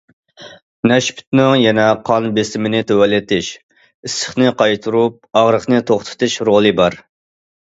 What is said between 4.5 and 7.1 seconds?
قايتۇرۇپ ئاغرىقنى توختىتىش رولى بار.